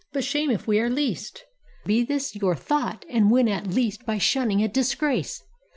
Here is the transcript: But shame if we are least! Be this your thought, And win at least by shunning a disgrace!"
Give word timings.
But 0.13 0.23
shame 0.23 0.49
if 0.49 0.65
we 0.65 0.79
are 0.79 0.89
least! 0.89 1.45
Be 1.85 2.03
this 2.03 2.35
your 2.35 2.55
thought, 2.55 3.05
And 3.07 3.29
win 3.29 3.47
at 3.47 3.67
least 3.67 4.03
by 4.03 4.17
shunning 4.17 4.63
a 4.63 4.67
disgrace!" 4.67 5.43